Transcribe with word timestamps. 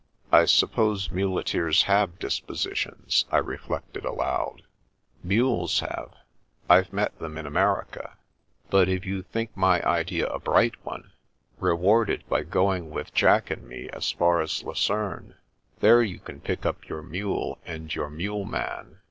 "I 0.31 0.45
suppose 0.45 1.11
muleteers 1.11 1.83
have 1.83 2.17
dispositions," 2.17 3.25
I 3.29 3.37
re 3.37 3.55
flected 3.57 4.03
aloud." 4.03 4.63
Mules 5.31 5.81
have. 5.81 6.13
I've 6.67 6.91
met 6.91 7.19
them 7.19 7.37
in 7.37 7.45
America. 7.45 8.17
But 8.71 8.87
Woman 8.87 8.87
Disposes 8.87 8.87
ii 8.87 8.95
if 8.95 9.05
you 9.17 9.21
think 9.21 9.55
my 9.55 9.79
idea 9.87 10.25
a 10.25 10.39
bright 10.39 10.83
one, 10.83 11.11
reward 11.59 12.09
it 12.09 12.27
by 12.27 12.41
go 12.41 12.73
ing 12.73 12.89
with 12.89 13.13
Jack 13.13 13.51
and 13.51 13.67
me 13.67 13.89
as 13.93 14.09
far 14.09 14.41
as 14.41 14.63
Lucerae. 14.63 15.35
There 15.81 16.01
you 16.01 16.17
can 16.17 16.39
pick 16.41 16.65
up 16.65 16.89
your 16.89 17.03
mule 17.03 17.59
and 17.63 17.93
your 17.93 18.09
mule 18.09 18.45
man." 18.45 18.97